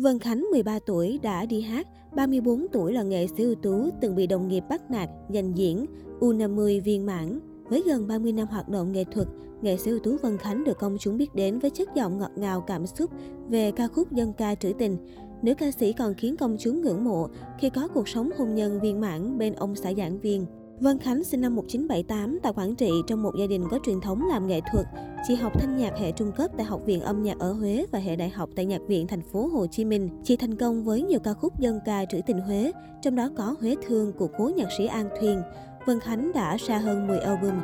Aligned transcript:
Vân 0.00 0.18
Khánh 0.18 0.46
13 0.50 0.78
tuổi 0.86 1.18
đã 1.22 1.46
đi 1.46 1.60
hát, 1.60 1.86
34 2.14 2.66
tuổi 2.72 2.92
là 2.92 3.02
nghệ 3.02 3.26
sĩ 3.26 3.42
ưu 3.44 3.54
tú 3.54 3.90
từng 4.00 4.14
bị 4.14 4.26
đồng 4.26 4.48
nghiệp 4.48 4.64
bắt 4.68 4.90
nạt, 4.90 5.08
giành 5.28 5.56
diễn, 5.56 5.86
U50 6.20 6.82
viên 6.82 7.06
mãn. 7.06 7.40
Với 7.64 7.82
gần 7.86 8.06
30 8.06 8.32
năm 8.32 8.48
hoạt 8.48 8.68
động 8.68 8.92
nghệ 8.92 9.04
thuật, 9.04 9.28
nghệ 9.62 9.76
sĩ 9.76 9.90
ưu 9.90 9.98
tú 9.98 10.16
Vân 10.22 10.38
Khánh 10.38 10.64
được 10.64 10.78
công 10.78 10.96
chúng 11.00 11.16
biết 11.16 11.34
đến 11.34 11.58
với 11.58 11.70
chất 11.70 11.88
giọng 11.94 12.18
ngọt 12.18 12.30
ngào 12.36 12.60
cảm 12.60 12.86
xúc 12.86 13.10
về 13.48 13.70
ca 13.70 13.88
khúc 13.88 14.12
dân 14.12 14.32
ca 14.32 14.54
trữ 14.54 14.72
tình. 14.78 14.96
Nữ 15.42 15.54
ca 15.54 15.70
sĩ 15.70 15.92
còn 15.92 16.14
khiến 16.14 16.36
công 16.36 16.56
chúng 16.58 16.82
ngưỡng 16.82 17.04
mộ 17.04 17.28
khi 17.58 17.70
có 17.70 17.88
cuộc 17.88 18.08
sống 18.08 18.30
hôn 18.38 18.54
nhân 18.54 18.80
viên 18.80 19.00
mãn 19.00 19.38
bên 19.38 19.54
ông 19.54 19.76
xã 19.76 19.92
giảng 19.94 20.20
viên. 20.20 20.46
Vân 20.80 20.98
Khánh 20.98 21.24
sinh 21.24 21.40
năm 21.40 21.56
1978 21.56 22.38
tại 22.42 22.52
Quảng 22.52 22.74
Trị 22.74 22.90
trong 23.06 23.22
một 23.22 23.32
gia 23.38 23.46
đình 23.46 23.64
có 23.70 23.78
truyền 23.86 24.00
thống 24.00 24.28
làm 24.28 24.46
nghệ 24.46 24.60
thuật. 24.72 24.86
Chị 25.28 25.34
học 25.34 25.52
thanh 25.60 25.76
nhạc 25.76 25.98
hệ 25.98 26.12
trung 26.12 26.32
cấp 26.32 26.50
tại 26.56 26.66
Học 26.66 26.80
viện 26.86 27.00
âm 27.00 27.22
nhạc 27.22 27.38
ở 27.38 27.52
Huế 27.52 27.86
và 27.92 27.98
hệ 27.98 28.16
đại 28.16 28.28
học 28.28 28.48
tại 28.56 28.64
Nhạc 28.64 28.80
viện 28.88 29.06
thành 29.06 29.22
phố 29.22 29.46
Hồ 29.46 29.66
Chí 29.66 29.84
Minh. 29.84 30.08
Chị 30.24 30.36
thành 30.36 30.56
công 30.56 30.84
với 30.84 31.02
nhiều 31.02 31.20
ca 31.20 31.32
khúc 31.34 31.60
dân 31.60 31.80
ca 31.84 32.04
trữ 32.04 32.20
tình 32.26 32.40
Huế, 32.40 32.72
trong 33.02 33.16
đó 33.16 33.30
có 33.36 33.56
Huế 33.60 33.76
Thương 33.86 34.12
của 34.12 34.28
cố 34.38 34.50
nhạc 34.56 34.68
sĩ 34.78 34.86
An 34.86 35.08
Thuyền. 35.20 35.42
Vân 35.86 36.00
Khánh 36.00 36.32
đã 36.34 36.56
ra 36.56 36.78
hơn 36.78 37.06
10 37.06 37.18
album. 37.18 37.54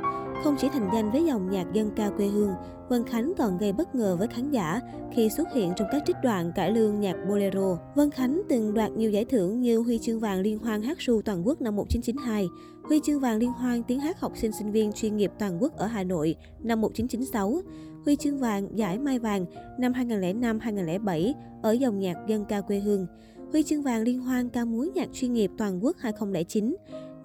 Không 0.45 0.57
chỉ 0.59 0.69
thành 0.69 0.91
danh 0.95 1.11
với 1.11 1.25
dòng 1.25 1.51
nhạc 1.51 1.67
dân 1.73 1.91
ca 1.97 2.11
quê 2.11 2.27
hương, 2.27 2.51
Vân 2.89 3.05
Khánh 3.05 3.33
còn 3.39 3.59
gây 3.59 3.73
bất 3.73 3.95
ngờ 3.95 4.17
với 4.19 4.29
khán 4.29 4.51
giả 4.51 4.81
khi 5.13 5.29
xuất 5.29 5.53
hiện 5.53 5.73
trong 5.77 5.89
các 5.93 6.03
trích 6.07 6.17
đoạn 6.23 6.53
cải 6.55 6.73
lương 6.73 7.01
nhạc 7.01 7.17
bolero. 7.29 7.79
Vân 7.95 8.11
Khánh 8.11 8.43
từng 8.49 8.75
đoạt 8.75 8.91
nhiều 8.91 9.11
giải 9.11 9.25
thưởng 9.25 9.61
như 9.61 9.79
huy 9.79 9.99
chương 9.99 10.21
vàng 10.21 10.41
liên 10.41 10.59
hoan 10.59 10.83
hát 10.83 10.99
ru 11.01 11.23
toàn 11.23 11.47
quốc 11.47 11.61
năm 11.61 11.77
1992, 11.77 12.49
huy 12.83 13.01
chương 13.05 13.21
vàng 13.21 13.39
liên 13.39 13.53
hoan 13.53 13.83
tiếng 13.83 14.01
hát 14.01 14.21
học 14.21 14.33
sinh 14.35 14.53
sinh 14.53 14.73
viên 14.73 14.93
chuyên 14.93 15.17
nghiệp 15.17 15.33
toàn 15.39 15.63
quốc 15.63 15.77
ở 15.77 15.87
Hà 15.87 16.05
Nội 16.05 16.37
năm 16.63 16.81
1996, 16.81 17.61
huy 18.05 18.17
chương 18.17 18.39
vàng 18.39 18.79
giải 18.79 18.99
Mai 18.99 19.19
vàng 19.19 19.47
năm 19.79 19.93
2005-2007 19.93 21.33
ở 21.63 21.73
dòng 21.73 21.99
nhạc 21.99 22.17
dân 22.29 22.45
ca 22.45 22.61
quê 22.61 22.79
hương, 22.79 23.07
huy 23.53 23.63
chương 23.63 23.83
vàng 23.83 24.03
liên 24.03 24.21
hoan 24.21 24.49
ca 24.49 24.65
múa 24.65 24.87
nhạc 24.95 25.09
chuyên 25.13 25.33
nghiệp 25.33 25.51
toàn 25.59 25.85
quốc 25.85 25.97
2009. 25.99 26.77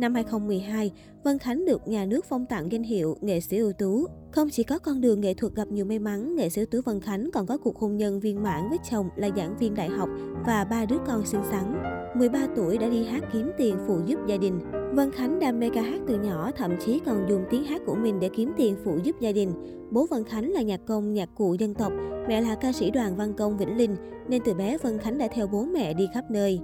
Năm 0.02 0.14
2012, 0.14 0.92
Vân 1.24 1.40
Khánh 1.40 1.66
được 1.66 1.88
nhà 1.88 2.06
nước 2.06 2.26
phong 2.26 2.46
tặng 2.46 2.72
danh 2.72 2.84
hiệu 2.84 3.18
nghệ 3.22 3.40
sĩ 3.40 3.58
ưu 3.58 3.74
tú. 3.74 4.06
Không 4.32 4.50
chỉ 4.50 4.64
có 4.64 4.80
con 4.80 5.02
đường 5.02 5.22
nghệ 5.22 5.34
thuật 5.34 5.54
gặp 5.54 5.68
nhiều 5.68 5.86
may 5.86 6.00
mắn, 6.00 6.36
nghệ 6.36 6.50
sĩ 6.50 6.62
ưu 6.62 6.66
tú 6.66 6.82
Vân 6.86 7.02
Khánh 7.02 7.30
còn 7.34 7.46
có 7.46 7.58
cuộc 7.58 7.78
hôn 7.78 7.98
nhân 7.98 8.20
viên 8.20 8.44
mãn 8.44 8.70
với 8.70 8.78
chồng 8.92 9.10
là 9.16 9.30
giảng 9.36 9.58
viên 9.58 9.76
đại 9.76 9.90
học 9.90 10.10
và 10.46 10.64
ba 10.64 10.86
đứa 10.86 10.98
con 11.08 11.26
xinh 11.26 11.42
xắn. 11.52 11.84
13 12.16 12.48
tuổi 12.56 12.78
đã 12.78 12.90
đi 12.90 13.04
hát 13.04 13.24
kiếm 13.34 13.52
tiền 13.58 13.78
phụ 13.88 14.00
giúp 14.06 14.20
gia 14.28 14.38
đình. 14.38 14.60
Vân 14.94 15.12
Khánh 15.12 15.40
đam 15.40 15.60
mê 15.60 15.70
ca 15.74 15.82
hát 15.82 16.02
từ 16.08 16.20
nhỏ, 16.20 16.52
thậm 16.58 16.72
chí 16.86 17.00
còn 17.06 17.26
dùng 17.30 17.44
tiếng 17.50 17.64
hát 17.64 17.82
của 17.86 17.96
mình 17.96 18.20
để 18.20 18.30
kiếm 18.36 18.54
tiền 18.58 18.76
phụ 18.84 18.98
giúp 19.04 19.16
gia 19.20 19.32
đình. 19.32 19.54
Bố 19.92 20.06
Vân 20.10 20.24
Khánh 20.24 20.52
là 20.52 20.62
nhạc 20.62 20.80
công, 20.86 21.14
nhạc 21.14 21.30
cụ 21.36 21.56
dân 21.60 21.74
tộc, 21.74 21.92
mẹ 22.28 22.42
là 22.42 22.56
ca 22.56 22.72
sĩ 22.72 22.92
đoàn 22.92 23.16
văn 23.16 23.34
công 23.34 23.58
Vĩnh 23.58 23.78
Linh, 23.78 23.96
nên 24.28 24.42
từ 24.46 24.54
bé 24.54 24.78
Vân 24.78 24.98
Khánh 24.98 25.18
đã 25.18 25.28
theo 25.28 25.48
bố 25.48 25.66
mẹ 25.66 25.94
đi 25.94 26.08
khắp 26.14 26.32
nơi. 26.32 26.60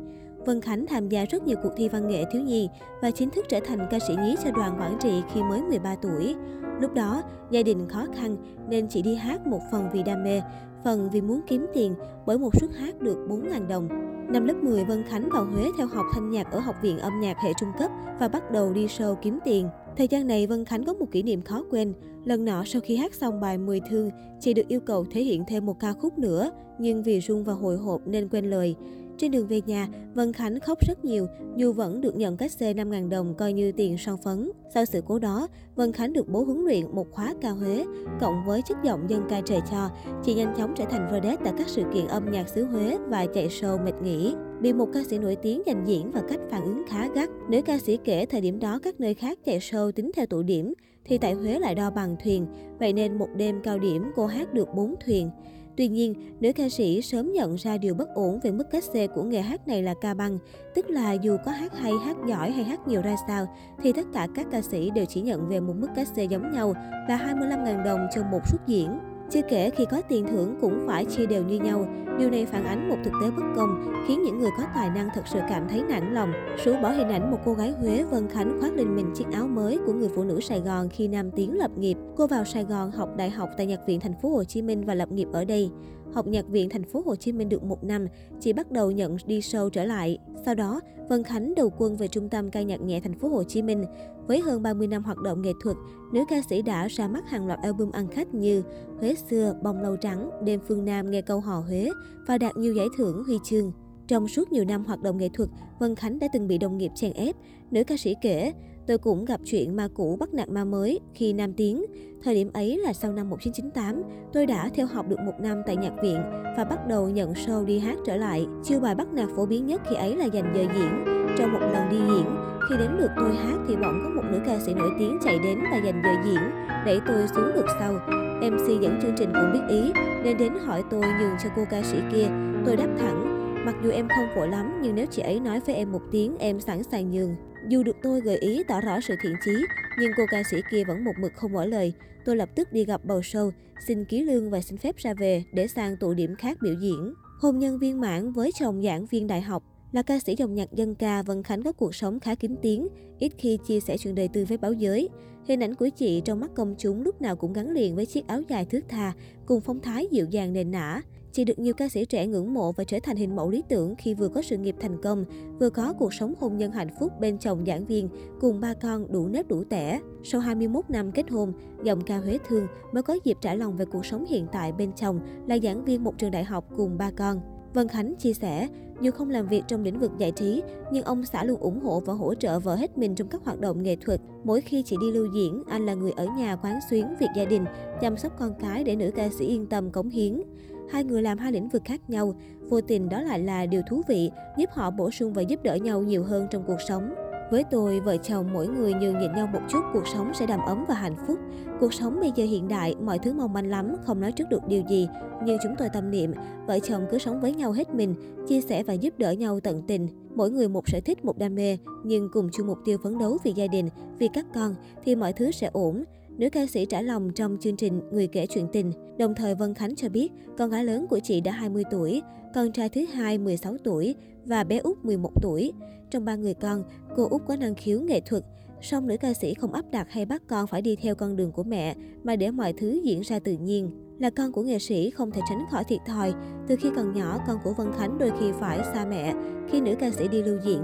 Vân 0.47 0.61
Khánh 0.61 0.85
tham 0.87 1.09
gia 1.09 1.25
rất 1.25 1.47
nhiều 1.47 1.57
cuộc 1.63 1.69
thi 1.77 1.89
văn 1.89 2.07
nghệ 2.07 2.23
thiếu 2.31 2.41
nhi 2.41 2.69
và 3.01 3.11
chính 3.11 3.29
thức 3.29 3.45
trở 3.49 3.59
thành 3.59 3.87
ca 3.91 3.99
sĩ 4.07 4.15
nhí 4.15 4.35
cho 4.43 4.51
đoàn 4.51 4.79
Quảng 4.79 4.97
Trị 4.99 5.21
khi 5.33 5.41
mới 5.43 5.61
13 5.61 5.95
tuổi. 5.95 6.35
Lúc 6.81 6.93
đó, 6.93 7.23
gia 7.51 7.63
đình 7.63 7.87
khó 7.89 8.05
khăn 8.15 8.37
nên 8.69 8.87
chỉ 8.87 9.01
đi 9.01 9.15
hát 9.15 9.47
một 9.47 9.59
phần 9.71 9.89
vì 9.93 10.03
đam 10.03 10.23
mê, 10.23 10.41
phần 10.83 11.09
vì 11.13 11.21
muốn 11.21 11.41
kiếm 11.47 11.65
tiền 11.73 11.95
bởi 12.25 12.37
một 12.37 12.55
suất 12.59 12.69
hát 12.75 13.01
được 13.01 13.17
4.000 13.29 13.67
đồng. 13.67 13.87
Năm 14.31 14.45
lớp 14.45 14.53
10, 14.61 14.83
Vân 14.83 15.03
Khánh 15.03 15.29
vào 15.29 15.45
Huế 15.45 15.63
theo 15.77 15.87
học 15.87 16.05
thanh 16.13 16.29
nhạc 16.29 16.51
ở 16.51 16.59
Học 16.59 16.75
viện 16.81 16.99
âm 16.99 17.19
nhạc 17.21 17.37
hệ 17.37 17.51
trung 17.59 17.69
cấp 17.79 17.91
và 18.19 18.27
bắt 18.27 18.51
đầu 18.51 18.73
đi 18.73 18.85
show 18.85 19.15
kiếm 19.15 19.39
tiền. 19.45 19.69
Thời 19.97 20.07
gian 20.07 20.27
này, 20.27 20.47
Vân 20.47 20.65
Khánh 20.65 20.85
có 20.85 20.93
một 20.93 21.11
kỷ 21.11 21.23
niệm 21.23 21.41
khó 21.41 21.63
quên. 21.71 21.93
Lần 22.25 22.45
nọ 22.45 22.63
sau 22.65 22.81
khi 22.81 22.95
hát 22.95 23.13
xong 23.13 23.41
bài 23.41 23.57
10 23.57 23.81
thương, 23.89 24.09
chị 24.39 24.53
được 24.53 24.67
yêu 24.67 24.79
cầu 24.79 25.05
thể 25.11 25.21
hiện 25.21 25.43
thêm 25.47 25.65
một 25.65 25.79
ca 25.79 25.93
khúc 25.93 26.19
nữa, 26.19 26.51
nhưng 26.79 27.03
vì 27.03 27.19
run 27.19 27.43
và 27.43 27.53
hồi 27.53 27.77
hộp 27.77 28.01
nên 28.07 28.27
quên 28.29 28.45
lời. 28.45 28.75
Trên 29.17 29.31
đường 29.31 29.47
về 29.47 29.61
nhà, 29.65 29.87
Vân 30.13 30.33
Khánh 30.33 30.59
khóc 30.59 30.79
rất 30.87 31.05
nhiều, 31.05 31.27
dù 31.55 31.73
vẫn 31.73 32.01
được 32.01 32.15
nhận 32.15 32.37
cách 32.37 32.51
xe 32.51 32.73
5.000 32.73 33.09
đồng 33.09 33.35
coi 33.35 33.53
như 33.53 33.71
tiền 33.71 33.97
son 33.97 34.17
phấn. 34.23 34.51
Sau 34.73 34.85
sự 34.85 35.01
cố 35.07 35.19
đó, 35.19 35.47
Vân 35.75 35.91
Khánh 35.91 36.13
được 36.13 36.29
bố 36.29 36.43
huấn 36.43 36.65
luyện 36.65 36.95
một 36.95 37.11
khóa 37.11 37.33
cao 37.41 37.55
Huế, 37.55 37.85
cộng 38.19 38.45
với 38.45 38.61
chất 38.61 38.77
giọng 38.83 39.09
dân 39.09 39.21
ca 39.29 39.41
trời 39.41 39.59
cho, 39.71 39.89
chị 40.23 40.33
nhanh 40.33 40.53
chóng 40.57 40.73
trở 40.75 40.85
thành 40.85 41.09
vedette 41.11 41.43
tại 41.43 41.53
các 41.57 41.67
sự 41.67 41.83
kiện 41.93 42.07
âm 42.07 42.31
nhạc 42.31 42.49
xứ 42.49 42.65
Huế 42.65 42.97
và 43.07 43.25
chạy 43.25 43.47
show 43.47 43.83
mệt 43.85 44.01
nghỉ. 44.03 44.35
Bị 44.61 44.73
một 44.73 44.89
ca 44.93 44.99
sĩ 45.09 45.17
nổi 45.17 45.35
tiếng 45.35 45.61
giành 45.65 45.83
diễn 45.87 46.11
và 46.11 46.21
cách 46.29 46.39
phản 46.49 46.63
ứng 46.63 46.83
khá 46.87 47.07
gắt, 47.15 47.29
nữ 47.49 47.61
ca 47.61 47.77
sĩ 47.79 47.97
kể 48.03 48.25
thời 48.25 48.41
điểm 48.41 48.59
đó 48.59 48.79
các 48.83 48.99
nơi 48.99 49.13
khác 49.13 49.39
chạy 49.45 49.59
show 49.59 49.91
tính 49.91 50.11
theo 50.15 50.25
tụ 50.25 50.43
điểm, 50.43 50.73
thì 51.05 51.17
tại 51.17 51.33
Huế 51.33 51.59
lại 51.59 51.75
đo 51.75 51.89
bằng 51.89 52.15
thuyền, 52.23 52.47
vậy 52.79 52.93
nên 52.93 53.17
một 53.17 53.29
đêm 53.35 53.61
cao 53.63 53.79
điểm 53.79 54.11
cô 54.15 54.25
hát 54.25 54.53
được 54.53 54.67
4 54.75 54.95
thuyền. 55.05 55.29
Tuy 55.77 55.87
nhiên, 55.87 56.13
nữ 56.39 56.51
ca 56.55 56.69
sĩ 56.69 57.01
sớm 57.01 57.33
nhận 57.33 57.55
ra 57.55 57.77
điều 57.77 57.93
bất 57.93 58.09
ổn 58.15 58.39
về 58.43 58.51
mức 58.51 58.63
cách 58.71 58.83
xê 58.83 59.07
của 59.07 59.23
nghề 59.23 59.41
hát 59.41 59.67
này 59.67 59.83
là 59.83 59.93
ca 60.01 60.13
băng, 60.13 60.37
tức 60.75 60.89
là 60.89 61.13
dù 61.13 61.37
có 61.45 61.51
hát 61.51 61.77
hay, 61.77 61.93
hát 62.05 62.17
giỏi 62.27 62.51
hay 62.51 62.63
hát 62.63 62.87
nhiều 62.87 63.01
ra 63.01 63.15
sao, 63.27 63.47
thì 63.83 63.91
tất 63.91 64.07
cả 64.13 64.27
các 64.35 64.47
ca 64.51 64.61
sĩ 64.61 64.89
đều 64.89 65.05
chỉ 65.05 65.21
nhận 65.21 65.49
về 65.49 65.59
một 65.59 65.73
mức 65.77 65.87
cách 65.95 66.07
xê 66.15 66.23
giống 66.23 66.51
nhau 66.51 66.73
là 67.09 67.35
25.000 67.35 67.83
đồng 67.83 68.07
cho 68.15 68.21
một 68.31 68.39
suất 68.47 68.61
diễn. 68.67 68.99
Chưa 69.29 69.41
kể 69.49 69.69
khi 69.69 69.85
có 69.91 70.01
tiền 70.01 70.25
thưởng 70.27 70.57
cũng 70.61 70.83
phải 70.87 71.05
chia 71.05 71.25
đều 71.25 71.43
như 71.43 71.59
nhau. 71.59 71.85
Điều 72.19 72.29
này 72.29 72.45
phản 72.45 72.65
ánh 72.65 72.89
một 72.89 72.95
thực 73.03 73.13
tế 73.21 73.31
bất 73.31 73.43
công, 73.55 73.93
khiến 74.07 74.23
những 74.23 74.39
người 74.39 74.49
có 74.57 74.63
tài 74.75 74.89
năng 74.89 75.09
thật 75.13 75.21
sự 75.25 75.39
cảm 75.49 75.67
thấy 75.69 75.83
nản 75.89 76.13
lòng. 76.13 76.33
Sú 76.65 76.73
bỏ 76.81 76.89
hình 76.89 77.09
ảnh 77.09 77.31
một 77.31 77.37
cô 77.45 77.53
gái 77.53 77.71
Huế 77.71 78.03
Vân 78.03 78.29
Khánh 78.29 78.57
khoác 78.59 78.73
lên 78.73 78.95
mình 78.95 79.11
chiếc 79.15 79.25
áo 79.33 79.47
mới 79.47 79.79
của 79.85 79.93
người 79.93 80.09
phụ 80.15 80.23
nữ 80.23 80.39
Sài 80.39 80.59
Gòn 80.59 80.89
khi 80.89 81.07
Nam 81.07 81.31
Tiến 81.31 81.57
lập 81.57 81.71
nghiệp. 81.77 81.97
Cô 82.15 82.27
vào 82.27 82.45
Sài 82.45 82.63
Gòn 82.63 82.91
học 82.91 83.09
đại 83.17 83.29
học 83.29 83.49
tại 83.57 83.65
Nhạc 83.65 83.79
viện 83.87 83.99
Thành 83.99 84.13
phố 84.21 84.29
Hồ 84.29 84.43
Chí 84.43 84.61
Minh 84.61 84.85
và 84.85 84.93
lập 84.93 85.11
nghiệp 85.11 85.27
ở 85.33 85.45
đây. 85.45 85.69
Học 86.13 86.27
Nhạc 86.27 86.47
viện 86.47 86.69
Thành 86.69 86.83
phố 86.83 87.03
Hồ 87.05 87.15
Chí 87.15 87.31
Minh 87.31 87.49
được 87.49 87.63
một 87.63 87.83
năm, 87.83 88.07
chị 88.39 88.53
bắt 88.53 88.71
đầu 88.71 88.91
nhận 88.91 89.17
đi 89.25 89.39
show 89.39 89.69
trở 89.69 89.83
lại. 89.83 90.17
Sau 90.45 90.55
đó, 90.55 90.81
Vân 91.09 91.23
Khánh 91.23 91.55
đầu 91.55 91.69
quân 91.77 91.97
về 91.97 92.07
trung 92.07 92.29
tâm 92.29 92.51
ca 92.51 92.61
nhạc 92.61 92.81
nhẹ 92.81 92.99
Thành 92.99 93.19
phố 93.19 93.27
Hồ 93.27 93.43
Chí 93.43 93.61
Minh. 93.61 93.85
Với 94.27 94.39
hơn 94.41 94.63
30 94.63 94.87
năm 94.87 95.03
hoạt 95.03 95.17
động 95.17 95.41
nghệ 95.41 95.51
thuật, 95.63 95.77
nữ 96.13 96.23
ca 96.29 96.41
sĩ 96.49 96.61
đã 96.61 96.87
ra 96.87 97.07
mắt 97.07 97.29
hàng 97.29 97.47
loạt 97.47 97.59
album 97.63 97.91
ăn 97.91 98.07
khách 98.07 98.33
như 98.33 98.63
Huế 98.99 99.15
xưa, 99.29 99.55
Bông 99.63 99.81
lâu 99.81 99.95
trắng, 99.95 100.29
Đêm 100.43 100.59
phương 100.67 100.85
Nam 100.85 101.11
nghe 101.11 101.21
câu 101.21 101.39
hò 101.39 101.59
Huế 101.59 101.89
và 102.27 102.37
đạt 102.37 102.57
nhiều 102.57 102.73
giải 102.73 102.87
thưởng 102.97 103.23
huy 103.23 103.39
chương. 103.43 103.71
Trong 104.07 104.27
suốt 104.27 104.51
nhiều 104.51 104.65
năm 104.65 104.85
hoạt 104.85 105.01
động 105.01 105.17
nghệ 105.17 105.29
thuật, 105.33 105.49
Vân 105.79 105.95
Khánh 105.95 106.19
đã 106.19 106.27
từng 106.33 106.47
bị 106.47 106.57
đồng 106.57 106.77
nghiệp 106.77 106.91
chèn 106.95 107.13
ép. 107.13 107.35
Nữ 107.71 107.83
ca 107.83 107.97
sĩ 107.97 108.15
kể, 108.21 108.53
tôi 108.87 108.97
cũng 108.97 109.25
gặp 109.25 109.39
chuyện 109.45 109.75
ma 109.75 109.87
cũ 109.93 110.17
bắt 110.19 110.33
nạt 110.33 110.49
ma 110.49 110.65
mới 110.65 110.99
khi 111.13 111.33
Nam 111.33 111.53
Tiến. 111.53 111.85
Thời 112.23 112.35
điểm 112.35 112.49
ấy 112.53 112.77
là 112.77 112.93
sau 112.93 113.13
năm 113.13 113.29
1998, 113.29 114.03
tôi 114.33 114.45
đã 114.45 114.69
theo 114.75 114.87
học 114.87 115.05
được 115.09 115.19
một 115.19 115.33
năm 115.39 115.61
tại 115.65 115.75
nhạc 115.75 115.93
viện 116.03 116.21
và 116.57 116.65
bắt 116.69 116.87
đầu 116.87 117.09
nhận 117.09 117.33
show 117.33 117.65
đi 117.65 117.79
hát 117.79 117.97
trở 118.05 118.15
lại. 118.15 118.45
Chiêu 118.63 118.79
bài 118.79 118.95
bắt 118.95 119.13
nạt 119.13 119.27
phổ 119.35 119.45
biến 119.45 119.65
nhất 119.65 119.81
khi 119.89 119.95
ấy 119.95 120.15
là 120.15 120.25
dành 120.25 120.53
giờ 120.55 120.61
diễn. 120.61 121.05
Trong 121.37 121.53
một 121.53 121.59
lần 121.61 121.89
đi 121.89 121.97
diễn, 121.97 122.25
khi 122.69 122.75
đến 122.77 122.91
lượt 122.99 123.11
tôi 123.17 123.35
hát 123.35 123.57
thì 123.67 123.75
bỗng 123.75 124.01
có 124.03 124.09
một 124.15 124.23
nữ 124.31 124.39
ca 124.45 124.59
sĩ 124.59 124.73
nổi 124.73 124.91
tiếng 124.99 125.17
chạy 125.23 125.39
đến 125.43 125.59
và 125.71 125.77
dành 125.77 126.01
giờ 126.03 126.11
diễn, 126.25 126.41
đẩy 126.85 126.99
tôi 127.07 127.27
xuống 127.27 127.53
được 127.55 127.65
sau. 127.79 127.93
MC 128.41 128.81
dẫn 128.81 128.99
chương 129.01 129.15
trình 129.17 129.29
cũng 129.33 129.53
biết 129.53 129.59
ý 129.69 129.91
nên 130.23 130.37
đến 130.37 130.53
hỏi 130.65 130.83
tôi 130.89 131.01
nhường 131.01 131.37
cho 131.43 131.49
cô 131.55 131.65
ca 131.69 131.81
sĩ 131.83 131.97
kia. 132.11 132.27
Tôi 132.65 132.77
đáp 132.77 132.95
thẳng, 132.99 133.25
mặc 133.65 133.75
dù 133.83 133.91
em 133.91 134.07
không 134.15 134.35
vội 134.35 134.47
lắm 134.47 134.79
nhưng 134.81 134.95
nếu 134.95 135.05
chị 135.11 135.21
ấy 135.21 135.39
nói 135.39 135.59
với 135.59 135.75
em 135.75 135.91
một 135.91 136.01
tiếng 136.11 136.37
em 136.37 136.59
sẵn 136.59 136.83
sàng 136.83 137.11
nhường. 137.11 137.35
Dù 137.67 137.83
được 137.83 137.95
tôi 138.03 138.21
gợi 138.21 138.37
ý 138.37 138.63
tỏ 138.67 138.81
rõ 138.81 138.99
sự 139.01 139.15
thiện 139.21 139.35
chí, 139.45 139.51
nhưng 139.99 140.11
cô 140.17 140.23
ca 140.31 140.43
sĩ 140.51 140.57
kia 140.71 140.83
vẫn 140.83 141.03
một 141.03 141.13
mực 141.19 141.33
không 141.35 141.53
mở 141.53 141.65
lời. 141.65 141.93
Tôi 142.25 142.35
lập 142.35 142.49
tức 142.55 142.73
đi 142.73 142.85
gặp 142.85 143.01
bầu 143.05 143.19
show, 143.19 143.51
xin 143.87 144.05
ký 144.05 144.21
lương 144.21 144.49
và 144.49 144.61
xin 144.61 144.77
phép 144.77 144.95
ra 144.97 145.13
về 145.13 145.43
để 145.53 145.67
sang 145.67 145.97
tụ 145.97 146.13
điểm 146.13 146.35
khác 146.35 146.57
biểu 146.61 146.73
diễn. 146.73 147.13
Hôn 147.41 147.59
nhân 147.59 147.79
viên 147.79 148.01
mãn 148.01 148.31
với 148.31 148.51
chồng 148.59 148.81
giảng 148.83 149.05
viên 149.05 149.27
đại 149.27 149.41
học, 149.41 149.63
là 149.91 150.01
ca 150.01 150.19
sĩ 150.19 150.35
dòng 150.37 150.55
nhạc 150.55 150.73
dân 150.73 150.95
ca, 150.95 151.23
Vân 151.23 151.43
Khánh 151.43 151.63
có 151.63 151.71
cuộc 151.71 151.95
sống 151.95 152.19
khá 152.19 152.35
kín 152.35 152.55
tiếng, 152.61 152.87
ít 153.19 153.31
khi 153.37 153.57
chia 153.67 153.79
sẻ 153.79 153.97
chuyện 153.97 154.15
đời 154.15 154.27
tư 154.27 154.45
với 154.45 154.57
báo 154.57 154.73
giới. 154.73 155.09
Hình 155.47 155.63
ảnh 155.63 155.75
của 155.75 155.89
chị 155.89 156.21
trong 156.25 156.39
mắt 156.39 156.51
công 156.55 156.75
chúng 156.77 157.01
lúc 157.01 157.21
nào 157.21 157.35
cũng 157.35 157.53
gắn 157.53 157.69
liền 157.71 157.95
với 157.95 158.05
chiếc 158.05 158.27
áo 158.27 158.41
dài 158.47 158.65
thước 158.65 158.81
tha, 158.89 159.13
cùng 159.45 159.61
phong 159.61 159.79
thái 159.79 160.07
dịu 160.11 160.25
dàng 160.25 160.53
nền 160.53 160.71
nã. 160.71 161.01
Chị 161.31 161.43
được 161.43 161.59
nhiều 161.59 161.73
ca 161.73 161.89
sĩ 161.89 162.05
trẻ 162.05 162.27
ngưỡng 162.27 162.53
mộ 162.53 162.71
và 162.71 162.83
trở 162.83 162.99
thành 163.03 163.17
hình 163.17 163.35
mẫu 163.35 163.49
lý 163.49 163.63
tưởng 163.69 163.95
khi 163.95 164.13
vừa 164.13 164.27
có 164.29 164.41
sự 164.41 164.57
nghiệp 164.57 164.75
thành 164.79 165.01
công, 165.01 165.25
vừa 165.59 165.69
có 165.69 165.93
cuộc 165.93 166.13
sống 166.13 166.33
hôn 166.39 166.57
nhân 166.57 166.71
hạnh 166.71 166.89
phúc 166.99 167.11
bên 167.19 167.37
chồng 167.37 167.63
giảng 167.67 167.85
viên, 167.85 168.09
cùng 168.41 168.59
ba 168.59 168.73
con 168.73 169.11
đủ 169.11 169.27
nếp 169.27 169.47
đủ 169.47 169.63
tẻ. 169.63 169.99
Sau 170.23 170.41
21 170.41 170.89
năm 170.89 171.11
kết 171.11 171.29
hôn, 171.29 171.53
giọng 171.83 172.01
ca 172.01 172.17
Huế 172.17 172.37
Thương 172.47 172.67
mới 172.91 173.03
có 173.03 173.17
dịp 173.23 173.37
trả 173.41 173.55
lòng 173.55 173.77
về 173.77 173.85
cuộc 173.85 174.05
sống 174.05 174.25
hiện 174.29 174.47
tại 174.51 174.71
bên 174.71 174.91
chồng 174.93 175.19
là 175.47 175.57
giảng 175.63 175.85
viên 175.85 176.03
một 176.03 176.17
trường 176.17 176.31
đại 176.31 176.43
học 176.43 176.69
cùng 176.77 176.97
ba 176.97 177.11
con. 177.11 177.41
Vân 177.73 177.87
Khánh 177.87 178.15
chia 178.15 178.33
sẻ, 178.33 178.67
dù 179.01 179.11
không 179.11 179.29
làm 179.29 179.47
việc 179.47 179.63
trong 179.67 179.83
lĩnh 179.83 179.99
vực 179.99 180.11
giải 180.17 180.31
trí, 180.31 180.63
nhưng 180.91 181.03
ông 181.03 181.25
xã 181.25 181.43
luôn 181.43 181.59
ủng 181.59 181.79
hộ 181.79 181.99
và 181.99 182.13
hỗ 182.13 182.33
trợ 182.33 182.59
vợ 182.59 182.75
hết 182.75 182.97
mình 182.97 183.15
trong 183.15 183.27
các 183.27 183.41
hoạt 183.45 183.59
động 183.59 183.83
nghệ 183.83 183.95
thuật. 183.95 184.21
Mỗi 184.43 184.61
khi 184.61 184.83
chị 184.83 184.95
đi 185.01 185.11
lưu 185.11 185.27
diễn, 185.33 185.63
anh 185.69 185.85
là 185.85 185.93
người 185.93 186.11
ở 186.11 186.25
nhà 186.37 186.55
quán 186.55 186.79
xuyến 186.89 187.05
việc 187.19 187.29
gia 187.35 187.45
đình, 187.45 187.65
chăm 188.01 188.17
sóc 188.17 188.33
con 188.39 188.53
cái 188.59 188.83
để 188.83 188.95
nữ 188.95 189.11
ca 189.15 189.29
sĩ 189.29 189.45
yên 189.45 189.65
tâm 189.65 189.91
cống 189.91 190.09
hiến. 190.09 190.41
Hai 190.89 191.03
người 191.03 191.21
làm 191.21 191.37
hai 191.37 191.51
lĩnh 191.51 191.69
vực 191.69 191.81
khác 191.85 192.09
nhau, 192.09 192.35
vô 192.69 192.81
tình 192.81 193.09
đó 193.09 193.21
lại 193.21 193.39
là 193.39 193.65
điều 193.65 193.81
thú 193.89 194.01
vị, 194.07 194.31
giúp 194.57 194.69
họ 194.73 194.91
bổ 194.91 195.11
sung 195.11 195.33
và 195.33 195.41
giúp 195.41 195.63
đỡ 195.63 195.75
nhau 195.75 196.01
nhiều 196.01 196.23
hơn 196.23 196.47
trong 196.51 196.63
cuộc 196.67 196.81
sống. 196.87 197.13
Với 197.51 197.63
tôi, 197.63 197.99
vợ 197.99 198.17
chồng 198.17 198.53
mỗi 198.53 198.67
người 198.67 198.93
nhường 198.93 199.19
nhịn 199.19 199.33
nhau 199.33 199.47
một 199.53 199.59
chút, 199.69 199.79
cuộc 199.93 200.07
sống 200.07 200.31
sẽ 200.33 200.45
đầm 200.45 200.59
ấm 200.65 200.85
và 200.87 200.95
hạnh 200.95 201.15
phúc. 201.27 201.39
Cuộc 201.79 201.93
sống 201.93 202.19
bây 202.19 202.31
giờ 202.35 202.45
hiện 202.45 202.67
đại, 202.67 202.95
mọi 203.01 203.19
thứ 203.19 203.33
mong 203.33 203.53
manh 203.53 203.69
lắm, 203.69 203.95
không 204.05 204.21
nói 204.21 204.31
trước 204.31 204.49
được 204.49 204.67
điều 204.67 204.83
gì. 204.89 205.07
Như 205.45 205.57
chúng 205.63 205.75
tôi 205.77 205.89
tâm 205.93 206.11
niệm, 206.11 206.33
vợ 206.67 206.79
chồng 206.79 207.05
cứ 207.11 207.17
sống 207.17 207.41
với 207.41 207.53
nhau 207.53 207.71
hết 207.71 207.95
mình, 207.95 208.15
chia 208.47 208.61
sẻ 208.61 208.83
và 208.83 208.93
giúp 208.93 209.13
đỡ 209.17 209.31
nhau 209.31 209.59
tận 209.59 209.81
tình. 209.87 210.07
Mỗi 210.35 210.51
người 210.51 210.67
một 210.67 210.89
sở 210.89 210.99
thích, 210.99 211.25
một 211.25 211.37
đam 211.37 211.55
mê, 211.55 211.77
nhưng 212.03 212.29
cùng 212.33 212.49
chung 212.53 212.67
mục 212.67 212.77
tiêu 212.85 212.97
phấn 213.03 213.17
đấu 213.17 213.37
vì 213.43 213.51
gia 213.51 213.67
đình, 213.67 213.89
vì 214.19 214.27
các 214.33 214.45
con, 214.53 214.75
thì 215.03 215.15
mọi 215.15 215.33
thứ 215.33 215.51
sẽ 215.51 215.69
ổn. 215.73 216.03
Nữ 216.37 216.49
ca 216.49 216.65
sĩ 216.65 216.85
trả 216.85 217.01
lòng 217.01 217.29
trong 217.35 217.57
chương 217.59 217.77
trình 217.77 218.01
Người 218.11 218.27
kể 218.27 218.47
chuyện 218.47 218.67
tình. 218.73 218.91
Đồng 219.17 219.35
thời 219.35 219.55
Vân 219.55 219.73
Khánh 219.73 219.95
cho 219.95 220.09
biết, 220.09 220.31
con 220.57 220.69
gái 220.69 220.85
lớn 220.85 221.05
của 221.09 221.19
chị 221.19 221.41
đã 221.41 221.51
20 221.51 221.83
tuổi, 221.91 222.21
con 222.55 222.71
trai 222.71 222.89
thứ 222.89 223.05
hai 223.05 223.37
16 223.37 223.77
tuổi 223.83 224.15
và 224.45 224.63
bé 224.63 224.77
út 224.77 224.97
11 225.05 225.31
tuổi. 225.41 225.71
Trong 226.11 226.25
ba 226.25 226.35
người 226.35 226.53
con, 226.53 226.83
cô 227.15 227.27
út 227.29 227.41
có 227.47 227.55
năng 227.55 227.75
khiếu 227.75 228.01
nghệ 228.01 228.19
thuật. 228.19 228.43
Song 228.81 229.07
nữ 229.07 229.17
ca 229.17 229.33
sĩ 229.33 229.53
không 229.53 229.73
áp 229.73 229.85
đặt 229.91 230.07
hay 230.09 230.25
bắt 230.25 230.43
con 230.47 230.67
phải 230.67 230.81
đi 230.81 230.95
theo 230.95 231.15
con 231.15 231.35
đường 231.35 231.51
của 231.51 231.63
mẹ, 231.63 231.95
mà 232.23 232.35
để 232.35 232.51
mọi 232.51 232.73
thứ 232.73 233.01
diễn 233.03 233.21
ra 233.21 233.39
tự 233.39 233.53
nhiên. 233.53 233.91
Là 234.19 234.29
con 234.29 234.51
của 234.51 234.63
nghệ 234.63 234.79
sĩ 234.79 235.09
không 235.09 235.31
thể 235.31 235.41
tránh 235.49 235.65
khỏi 235.71 235.83
thiệt 235.83 235.99
thòi. 236.05 236.33
Từ 236.67 236.75
khi 236.75 236.89
còn 236.95 237.13
nhỏ, 237.13 237.39
con 237.47 237.57
của 237.63 237.73
Vân 237.73 237.87
Khánh 237.97 238.17
đôi 238.17 238.31
khi 238.39 238.51
phải 238.59 238.79
xa 238.93 239.05
mẹ 239.05 239.33
khi 239.69 239.81
nữ 239.81 239.95
ca 239.99 240.11
sĩ 240.11 240.27
đi 240.27 240.43
lưu 240.43 240.57
diễn. 240.65 240.81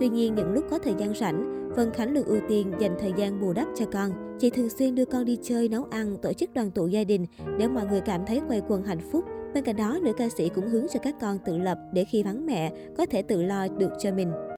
Tuy 0.00 0.08
nhiên, 0.08 0.34
những 0.34 0.52
lúc 0.52 0.64
có 0.70 0.78
thời 0.78 0.94
gian 0.98 1.14
rảnh, 1.14 1.65
Vân 1.76 1.92
Khánh 1.92 2.14
luôn 2.14 2.24
ưu 2.24 2.38
tiên 2.48 2.72
dành 2.78 2.96
thời 3.00 3.12
gian 3.16 3.40
bù 3.40 3.52
đắp 3.52 3.68
cho 3.74 3.84
con. 3.92 4.36
Chị 4.38 4.50
thường 4.50 4.70
xuyên 4.70 4.94
đưa 4.94 5.04
con 5.04 5.24
đi 5.24 5.38
chơi, 5.42 5.68
nấu 5.68 5.84
ăn, 5.90 6.16
tổ 6.22 6.32
chức 6.32 6.54
đoàn 6.54 6.70
tụ 6.70 6.86
gia 6.86 7.04
đình 7.04 7.26
để 7.58 7.68
mọi 7.68 7.86
người 7.86 8.00
cảm 8.00 8.26
thấy 8.26 8.40
quay 8.48 8.62
quần 8.68 8.82
hạnh 8.82 9.00
phúc. 9.12 9.24
Bên 9.54 9.64
cạnh 9.64 9.76
đó, 9.76 9.98
nữ 10.02 10.12
ca 10.12 10.28
sĩ 10.28 10.48
cũng 10.48 10.68
hướng 10.68 10.86
cho 10.92 11.00
các 11.00 11.14
con 11.20 11.38
tự 11.38 11.58
lập 11.58 11.78
để 11.92 12.04
khi 12.04 12.22
vắng 12.22 12.46
mẹ 12.46 12.72
có 12.96 13.06
thể 13.06 13.22
tự 13.22 13.42
lo 13.42 13.68
được 13.68 13.90
cho 13.98 14.12
mình. 14.12 14.32